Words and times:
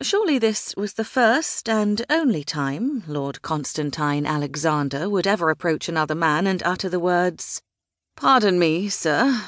Surely 0.00 0.38
this 0.38 0.76
was 0.76 0.94
the 0.94 1.04
first 1.04 1.68
and 1.68 2.06
only 2.08 2.44
time 2.44 3.02
Lord 3.08 3.42
Constantine 3.42 4.26
Alexander 4.26 5.08
would 5.08 5.26
ever 5.26 5.50
approach 5.50 5.88
another 5.88 6.14
man 6.14 6.46
and 6.46 6.62
utter 6.62 6.88
the 6.88 7.00
words, 7.00 7.60
Pardon 8.14 8.60
me, 8.60 8.88
sir, 8.88 9.42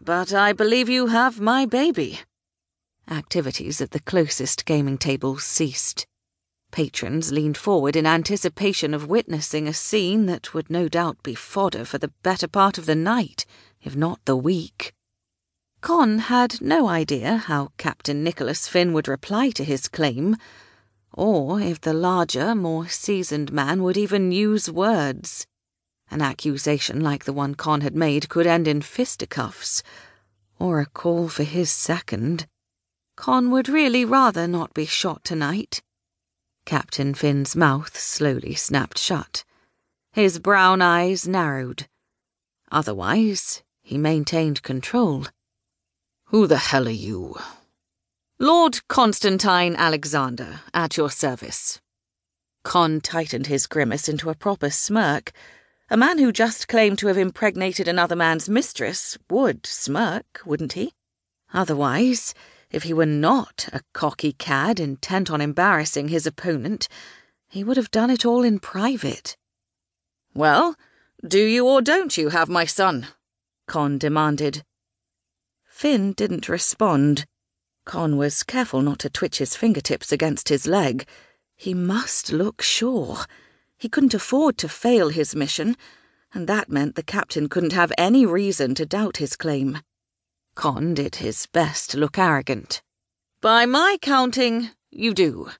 but 0.00 0.34
I 0.34 0.52
believe 0.52 0.88
you 0.88 1.06
have 1.06 1.40
my 1.40 1.66
baby. 1.66 2.20
Activities 3.08 3.80
at 3.80 3.92
the 3.92 4.00
closest 4.00 4.64
gaming 4.64 4.98
table 4.98 5.38
ceased. 5.38 6.04
Patrons 6.72 7.30
leaned 7.30 7.56
forward 7.56 7.94
in 7.94 8.06
anticipation 8.06 8.94
of 8.94 9.08
witnessing 9.08 9.68
a 9.68 9.74
scene 9.74 10.26
that 10.26 10.52
would 10.52 10.68
no 10.68 10.88
doubt 10.88 11.22
be 11.22 11.36
fodder 11.36 11.84
for 11.84 11.98
the 11.98 12.12
better 12.24 12.48
part 12.48 12.76
of 12.76 12.86
the 12.86 12.96
night, 12.96 13.46
if 13.82 13.94
not 13.94 14.18
the 14.24 14.36
week. 14.36 14.94
Con 15.82 16.20
had 16.20 16.60
no 16.60 16.86
idea 16.86 17.38
how 17.38 17.72
Captain 17.76 18.22
Nicholas 18.22 18.68
Finn 18.68 18.92
would 18.92 19.08
reply 19.08 19.50
to 19.50 19.64
his 19.64 19.88
claim, 19.88 20.36
or 21.12 21.60
if 21.60 21.80
the 21.80 21.92
larger, 21.92 22.54
more 22.54 22.86
seasoned 22.86 23.52
man 23.52 23.82
would 23.82 23.96
even 23.96 24.30
use 24.30 24.70
words. 24.70 25.44
An 26.08 26.22
accusation 26.22 27.00
like 27.00 27.24
the 27.24 27.32
one 27.32 27.56
Con 27.56 27.80
had 27.80 27.96
made 27.96 28.28
could 28.28 28.46
end 28.46 28.68
in 28.68 28.80
fisticuffs, 28.80 29.82
or 30.56 30.78
a 30.78 30.86
call 30.86 31.28
for 31.28 31.42
his 31.42 31.72
second. 31.72 32.46
Con 33.16 33.50
would 33.50 33.68
really 33.68 34.04
rather 34.04 34.46
not 34.46 34.72
be 34.74 34.86
shot 34.86 35.24
tonight. 35.24 35.82
Captain 36.64 37.12
Finn's 37.12 37.56
mouth 37.56 37.98
slowly 37.98 38.54
snapped 38.54 38.98
shut. 38.98 39.42
His 40.12 40.38
brown 40.38 40.80
eyes 40.80 41.26
narrowed. 41.26 41.88
Otherwise, 42.70 43.64
he 43.82 43.98
maintained 43.98 44.62
control. 44.62 45.26
Who 46.32 46.46
the 46.46 46.56
hell 46.56 46.88
are 46.88 46.90
you? 46.90 47.36
Lord 48.38 48.80
Constantine 48.88 49.76
Alexander, 49.76 50.60
at 50.72 50.96
your 50.96 51.10
service. 51.10 51.80
Con 52.64 53.02
tightened 53.02 53.48
his 53.48 53.66
grimace 53.66 54.08
into 54.08 54.30
a 54.30 54.34
proper 54.34 54.70
smirk 54.70 55.32
a 55.90 55.96
man 55.98 56.16
who 56.16 56.32
just 56.32 56.68
claimed 56.68 56.98
to 57.00 57.08
have 57.08 57.18
impregnated 57.18 57.86
another 57.86 58.16
man's 58.16 58.48
mistress 58.48 59.18
would 59.28 59.66
smirk, 59.66 60.40
wouldn't 60.46 60.72
he? 60.72 60.94
Otherwise, 61.52 62.32
if 62.70 62.84
he 62.84 62.94
were 62.94 63.04
not 63.04 63.68
a 63.70 63.82
cocky 63.92 64.32
cad 64.32 64.80
intent 64.80 65.30
on 65.30 65.42
embarrassing 65.42 66.08
his 66.08 66.26
opponent, 66.26 66.88
he 67.50 67.62
would 67.62 67.76
have 67.76 67.90
done 67.90 68.08
it 68.08 68.24
all 68.24 68.42
in 68.42 68.58
private. 68.58 69.36
Well, 70.34 70.76
do 71.28 71.44
you 71.44 71.68
or 71.68 71.82
don't 71.82 72.16
you 72.16 72.30
have 72.30 72.48
my 72.48 72.64
son? 72.64 73.08
Con 73.66 73.98
demanded. 73.98 74.64
Finn 75.82 76.12
didn't 76.12 76.48
respond. 76.48 77.26
Con 77.86 78.16
was 78.16 78.44
careful 78.44 78.82
not 78.82 79.00
to 79.00 79.10
twitch 79.10 79.38
his 79.38 79.56
fingertips 79.56 80.12
against 80.12 80.48
his 80.48 80.68
leg. 80.68 81.08
He 81.56 81.74
must 81.74 82.30
look 82.30 82.62
sure. 82.62 83.24
He 83.78 83.88
couldn't 83.88 84.14
afford 84.14 84.58
to 84.58 84.68
fail 84.68 85.08
his 85.08 85.34
mission, 85.34 85.76
and 86.32 86.46
that 86.46 86.70
meant 86.70 86.94
the 86.94 87.02
captain 87.02 87.48
couldn't 87.48 87.72
have 87.72 87.92
any 87.98 88.24
reason 88.24 88.76
to 88.76 88.86
doubt 88.86 89.16
his 89.16 89.34
claim. 89.34 89.80
Con 90.54 90.94
did 90.94 91.16
his 91.16 91.46
best 91.46 91.90
to 91.90 91.98
look 91.98 92.16
arrogant. 92.16 92.80
By 93.40 93.66
my 93.66 93.98
counting, 94.00 94.70
you 94.92 95.12
do. 95.12 95.50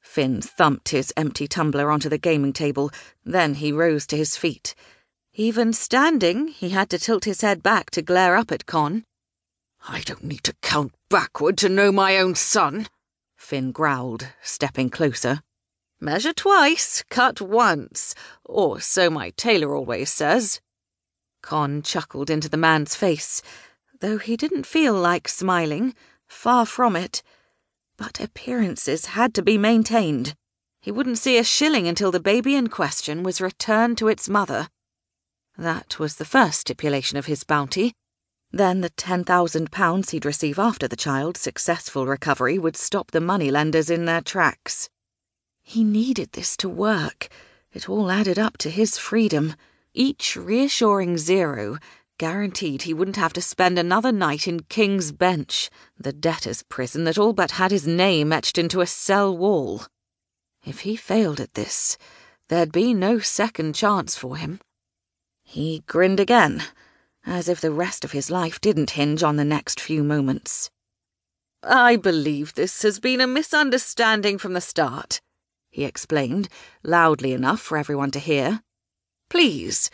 Finn 0.00 0.40
thumped 0.40 0.88
his 0.88 1.12
empty 1.14 1.46
tumbler 1.46 1.90
onto 1.90 2.08
the 2.08 2.16
gaming 2.16 2.54
table, 2.54 2.90
then 3.22 3.52
he 3.56 3.70
rose 3.70 4.06
to 4.06 4.16
his 4.16 4.34
feet. 4.34 4.74
Even 5.34 5.74
standing, 5.74 6.48
he 6.48 6.70
had 6.70 6.88
to 6.88 6.98
tilt 6.98 7.26
his 7.26 7.42
head 7.42 7.62
back 7.62 7.90
to 7.90 8.00
glare 8.00 8.34
up 8.34 8.50
at 8.50 8.64
Con. 8.64 9.04
I 9.88 10.00
don't 10.00 10.24
need 10.24 10.44
to 10.44 10.54
count 10.62 10.92
backward 11.10 11.58
to 11.58 11.68
know 11.68 11.90
my 11.90 12.16
own 12.18 12.34
son, 12.34 12.86
Finn 13.36 13.72
growled, 13.72 14.28
stepping 14.40 14.88
closer. 14.88 15.42
Measure 16.00 16.32
twice, 16.32 17.04
cut 17.10 17.40
once, 17.40 18.14
or 18.44 18.80
so 18.80 19.10
my 19.10 19.30
tailor 19.30 19.74
always 19.74 20.12
says. 20.12 20.60
Con 21.42 21.82
chuckled 21.82 22.30
into 22.30 22.48
the 22.48 22.56
man's 22.56 22.94
face, 22.94 23.42
though 24.00 24.18
he 24.18 24.36
didn't 24.36 24.66
feel 24.66 24.94
like 24.94 25.28
smiling, 25.28 25.94
far 26.28 26.64
from 26.66 26.96
it. 26.96 27.22
But 27.96 28.20
appearances 28.20 29.06
had 29.06 29.34
to 29.34 29.42
be 29.42 29.58
maintained. 29.58 30.34
He 30.80 30.90
wouldn't 30.90 31.18
see 31.18 31.38
a 31.38 31.44
shilling 31.44 31.86
until 31.86 32.10
the 32.10 32.20
baby 32.20 32.56
in 32.56 32.68
question 32.68 33.22
was 33.22 33.40
returned 33.40 33.98
to 33.98 34.08
its 34.08 34.28
mother. 34.28 34.68
That 35.58 35.98
was 35.98 36.16
the 36.16 36.24
first 36.24 36.60
stipulation 36.60 37.18
of 37.18 37.26
his 37.26 37.44
bounty. 37.44 37.94
Then 38.52 38.82
the 38.82 38.90
ten 38.90 39.24
thousand 39.24 39.72
pounds 39.72 40.10
he'd 40.10 40.26
receive 40.26 40.58
after 40.58 40.86
the 40.86 40.96
child's 40.96 41.40
successful 41.40 42.06
recovery 42.06 42.58
would 42.58 42.76
stop 42.76 43.10
the 43.10 43.20
moneylenders 43.20 43.88
in 43.88 44.04
their 44.04 44.20
tracks. 44.20 44.90
He 45.62 45.84
needed 45.84 46.32
this 46.32 46.54
to 46.58 46.68
work. 46.68 47.28
It 47.72 47.88
all 47.88 48.10
added 48.10 48.38
up 48.38 48.58
to 48.58 48.70
his 48.70 48.98
freedom. 48.98 49.54
Each 49.94 50.36
reassuring 50.36 51.16
zero 51.16 51.78
guaranteed 52.18 52.82
he 52.82 52.92
wouldn't 52.92 53.16
have 53.16 53.32
to 53.32 53.40
spend 53.40 53.78
another 53.78 54.12
night 54.12 54.46
in 54.46 54.60
King's 54.64 55.12
Bench, 55.12 55.70
the 55.98 56.12
debtor's 56.12 56.62
prison 56.62 57.04
that 57.04 57.18
all 57.18 57.32
but 57.32 57.52
had 57.52 57.70
his 57.70 57.86
name 57.86 58.32
etched 58.32 58.58
into 58.58 58.82
a 58.82 58.86
cell 58.86 59.36
wall. 59.36 59.86
If 60.64 60.80
he 60.80 60.94
failed 60.94 61.40
at 61.40 61.54
this, 61.54 61.96
there'd 62.48 62.70
be 62.70 62.92
no 62.92 63.18
second 63.18 63.74
chance 63.74 64.14
for 64.14 64.36
him. 64.36 64.60
He 65.42 65.82
grinned 65.86 66.20
again, 66.20 66.62
as 67.24 67.48
if 67.48 67.60
the 67.60 67.70
rest 67.70 68.04
of 68.04 68.12
his 68.12 68.30
life 68.30 68.60
didn't 68.60 68.90
hinge 68.90 69.22
on 69.22 69.36
the 69.36 69.44
next 69.44 69.80
few 69.80 70.02
moments. 70.02 70.70
I 71.62 71.96
believe 71.96 72.54
this 72.54 72.82
has 72.82 72.98
been 72.98 73.20
a 73.20 73.26
misunderstanding 73.26 74.38
from 74.38 74.52
the 74.52 74.60
start 74.60 75.20
he 75.72 75.84
explained, 75.84 76.48
loudly 76.84 77.32
enough 77.32 77.60
for 77.60 77.78
everyone 77.78 78.10
to 78.10 78.18
hear. 78.18 78.60
Please, 79.30 79.90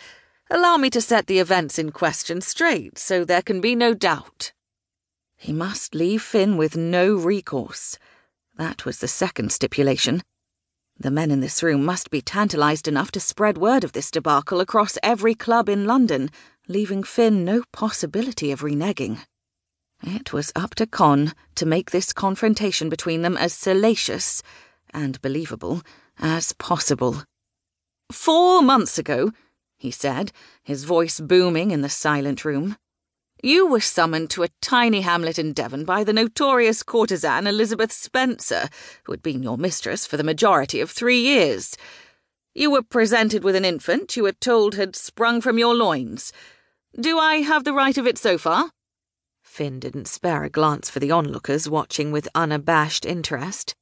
allow 0.51 0.77
me 0.77 0.91
to 0.91 1.01
set 1.01 1.29
the 1.29 1.39
events 1.39 1.79
in 1.79 1.93
question 1.93 2.41
straight 2.41 2.99
so 2.99 3.25
there 3.25 3.43
can 3.43 3.61
be 3.61 3.77
no 3.77 3.95
doubt. 3.95 4.53
He 5.37 5.53
must 5.53 5.95
leave 5.95 6.21
Finn 6.21 6.57
with 6.57 6.77
no 6.77 7.15
recourse. 7.15 7.97
That 8.57 8.85
was 8.85 8.99
the 8.99 9.07
second 9.07 9.53
stipulation. 9.53 10.23
The 11.01 11.13
men 11.13 11.31
in 11.31 11.39
this 11.39 11.63
room 11.63 11.85
must 11.85 12.11
be 12.11 12.21
tantalised 12.21 12.89
enough 12.89 13.13
to 13.13 13.21
spread 13.21 13.57
word 13.57 13.85
of 13.85 13.93
this 13.93 14.11
debacle 14.11 14.59
across 14.59 14.99
every 15.01 15.35
club 15.35 15.69
in 15.69 15.85
London, 15.85 16.29
leaving 16.67 17.05
Finn 17.05 17.45
no 17.45 17.63
possibility 17.73 18.51
of 18.51 18.63
reneging. 18.63 19.21
It 20.03 20.33
was 20.33 20.53
up 20.57 20.75
to 20.75 20.87
Con 20.87 21.35
to 21.55 21.67
make 21.67 21.93
this 21.93 22.13
confrontation 22.13 22.89
between 22.89 23.23
them 23.23 23.37
as 23.37 23.55
salacious 23.55 24.43
and 24.93 25.23
believable 25.23 25.83
as 26.19 26.53
possible. 26.55 27.23
Four 28.11 28.63
months 28.63 28.99
ago, 28.99 29.31
he 29.77 29.93
said, 29.93 30.33
his 30.65 30.83
voice 30.83 31.21
booming 31.21 31.71
in 31.71 31.83
the 31.83 31.89
silent 31.89 32.45
room, 32.45 32.77
you 33.43 33.67
were 33.67 33.81
summoned 33.81 34.31
to 34.31 34.43
a 34.43 34.49
tiny 34.61 35.03
hamlet 35.03 35.39
in 35.39 35.53
Devon 35.53 35.85
by 35.85 36.03
the 36.03 36.13
notorious 36.13 36.83
courtesan 36.83 37.47
Elizabeth 37.47 37.93
Spencer, 37.93 38.69
who 39.05 39.13
had 39.13 39.23
been 39.23 39.43
your 39.43 39.57
mistress 39.57 40.07
for 40.07 40.17
the 40.17 40.25
majority 40.25 40.81
of 40.81 40.91
three 40.91 41.21
years. 41.21 41.77
You 42.55 42.71
were 42.71 42.83
presented 42.83 43.45
with 43.45 43.55
an 43.55 43.65
infant 43.65 44.17
you 44.17 44.25
were 44.25 44.33
told 44.33 44.75
had 44.75 44.97
sprung 44.97 45.41
from 45.41 45.59
your 45.59 45.75
loins. 45.75 46.33
Do 46.99 47.19
I 47.19 47.37
have 47.37 47.65
the 47.65 47.73
right 47.73 47.97
of 47.97 48.07
it 48.07 48.19
so 48.19 48.39
far? 48.39 48.71
Finn 49.43 49.79
didn't 49.79 50.09
spare 50.09 50.45
a 50.45 50.51
glance 50.51 50.91
for 50.91 50.99
the 50.99 51.11
onlookers 51.11 51.69
watching 51.69 52.11
with 52.11 52.29
unabashed 52.35 53.07
interest. 53.07 53.75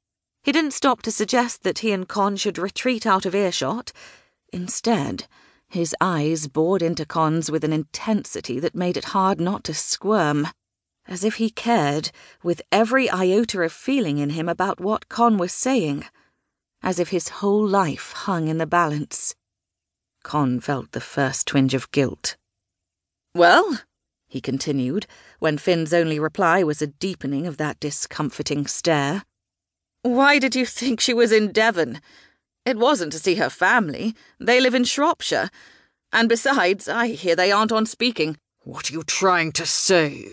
He 0.42 0.52
didn't 0.52 0.72
stop 0.72 1.02
to 1.02 1.10
suggest 1.10 1.62
that 1.62 1.80
he 1.80 1.92
and 1.92 2.06
Con 2.06 2.36
should 2.36 2.58
retreat 2.58 3.06
out 3.06 3.26
of 3.26 3.34
earshot. 3.34 3.92
Instead, 4.52 5.26
his 5.68 5.94
eyes 6.00 6.48
bored 6.48 6.82
into 6.82 7.04
Con's 7.04 7.50
with 7.50 7.64
an 7.64 7.72
intensity 7.72 8.60
that 8.60 8.74
made 8.74 8.96
it 8.96 9.06
hard 9.06 9.40
not 9.40 9.64
to 9.64 9.74
squirm, 9.74 10.48
as 11.06 11.24
if 11.24 11.36
he 11.36 11.50
cared, 11.50 12.10
with 12.42 12.62
every 12.72 13.10
iota 13.10 13.60
of 13.62 13.72
feeling 13.72 14.18
in 14.18 14.30
him 14.30 14.48
about 14.48 14.80
what 14.80 15.08
Con 15.08 15.38
was 15.38 15.52
saying, 15.52 16.04
as 16.82 16.98
if 16.98 17.08
his 17.08 17.28
whole 17.28 17.66
life 17.66 18.12
hung 18.12 18.48
in 18.48 18.58
the 18.58 18.66
balance. 18.66 19.34
Con 20.22 20.60
felt 20.60 20.92
the 20.92 21.00
first 21.00 21.46
twinge 21.46 21.74
of 21.74 21.90
guilt. 21.90 22.36
Well, 23.34 23.80
he 24.28 24.40
continued, 24.40 25.06
when 25.38 25.58
Finn's 25.58 25.92
only 25.92 26.18
reply 26.18 26.62
was 26.62 26.82
a 26.82 26.88
deepening 26.88 27.46
of 27.46 27.56
that 27.58 27.78
discomforting 27.78 28.66
stare. 28.66 29.24
Why 30.02 30.38
did 30.38 30.54
you 30.54 30.66
think 30.66 31.00
she 31.00 31.14
was 31.14 31.32
in 31.32 31.52
Devon? 31.52 32.00
It 32.66 32.78
wasn't 32.78 33.12
to 33.12 33.20
see 33.20 33.36
her 33.36 33.48
family. 33.48 34.16
They 34.40 34.60
live 34.60 34.74
in 34.74 34.82
Shropshire. 34.82 35.50
And 36.12 36.28
besides, 36.28 36.88
I 36.88 37.08
hear 37.08 37.36
they 37.36 37.52
aren't 37.52 37.70
on 37.70 37.86
speaking. 37.86 38.38
What 38.64 38.90
are 38.90 38.92
you 38.92 39.04
trying 39.04 39.52
to 39.52 39.64
say? 39.64 40.30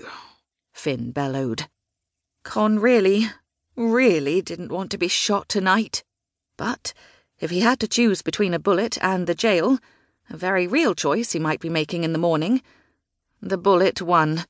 Finn 0.74 1.12
bellowed. 1.12 1.68
Con 2.44 2.80
really, 2.80 3.30
really 3.76 4.42
didn't 4.42 4.72
want 4.72 4.90
to 4.92 4.98
be 4.98 5.08
shot 5.08 5.48
tonight. 5.48 6.04
But 6.58 6.96
if 7.40 7.52
he 7.52 7.60
had 7.60 7.80
to 7.82 7.88
choose 7.88 8.24
between 8.24 8.56
a 8.56 8.60
bullet 8.60 8.98
and 9.00 9.28
the 9.28 9.36
jail, 9.36 9.78
a 10.28 10.36
very 10.36 10.66
real 10.66 10.96
choice 10.96 11.34
he 11.34 11.40
might 11.40 11.60
be 11.60 11.70
making 11.70 12.04
in 12.04 12.14
the 12.14 12.20
morning, 12.20 12.64
the 13.44 13.60
bullet 13.60 14.02
won. 14.02 14.46